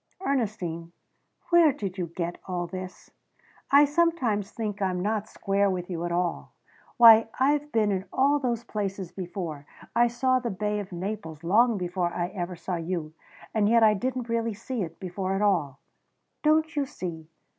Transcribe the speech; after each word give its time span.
"Ernestine, 0.25 0.93
where 1.51 1.71
did 1.71 1.95
you 1.95 2.07
get 2.07 2.39
all 2.47 2.65
this? 2.65 3.11
I 3.69 3.85
sometimes 3.85 4.49
think 4.49 4.81
I'm 4.81 4.99
not 4.99 5.27
square 5.27 5.69
with 5.69 5.91
you 5.91 6.05
at 6.05 6.11
all. 6.11 6.53
Why, 6.97 7.27
I've 7.39 7.71
been 7.71 7.91
in 7.91 8.05
all 8.11 8.39
those 8.39 8.63
places 8.63 9.11
before! 9.11 9.67
I 9.95 10.07
saw 10.07 10.39
the 10.39 10.49
Bay 10.49 10.79
of 10.79 10.91
Naples 10.91 11.43
long 11.43 11.77
before 11.77 12.11
I 12.11 12.29
ever 12.29 12.55
saw 12.55 12.77
you 12.77 13.13
and 13.53 13.69
yet 13.69 13.83
I 13.83 13.93
didn't 13.93 14.27
really 14.27 14.55
see 14.55 14.81
it 14.81 14.99
before 14.99 15.35
at 15.35 15.41
all. 15.43 15.79
Don't 16.41 16.75
you 16.75 16.87
see? 16.87 17.29